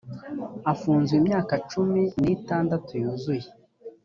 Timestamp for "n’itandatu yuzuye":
2.23-3.47